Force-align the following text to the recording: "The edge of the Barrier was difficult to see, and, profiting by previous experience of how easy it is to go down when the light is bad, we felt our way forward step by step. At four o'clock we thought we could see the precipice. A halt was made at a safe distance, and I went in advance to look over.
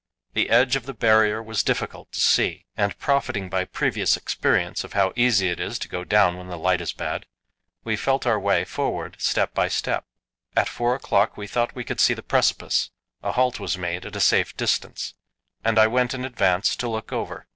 "The 0.33 0.49
edge 0.49 0.75
of 0.75 0.87
the 0.87 0.95
Barrier 0.95 1.43
was 1.43 1.61
difficult 1.61 2.11
to 2.13 2.19
see, 2.19 2.65
and, 2.75 2.97
profiting 2.97 3.49
by 3.49 3.65
previous 3.65 4.17
experience 4.17 4.83
of 4.83 4.93
how 4.93 5.13
easy 5.15 5.49
it 5.51 5.59
is 5.59 5.77
to 5.77 5.87
go 5.87 6.03
down 6.03 6.37
when 6.39 6.47
the 6.47 6.57
light 6.57 6.81
is 6.81 6.91
bad, 6.91 7.27
we 7.83 7.95
felt 7.95 8.25
our 8.25 8.39
way 8.39 8.65
forward 8.65 9.17
step 9.19 9.53
by 9.53 9.67
step. 9.67 10.05
At 10.55 10.67
four 10.69 10.95
o'clock 10.95 11.37
we 11.37 11.45
thought 11.45 11.75
we 11.75 11.83
could 11.83 11.99
see 11.99 12.15
the 12.15 12.23
precipice. 12.23 12.89
A 13.21 13.33
halt 13.33 13.59
was 13.59 13.77
made 13.77 14.07
at 14.07 14.15
a 14.15 14.19
safe 14.19 14.57
distance, 14.57 15.13
and 15.63 15.77
I 15.77 15.85
went 15.85 16.15
in 16.15 16.25
advance 16.25 16.75
to 16.77 16.89
look 16.89 17.13
over. 17.13 17.45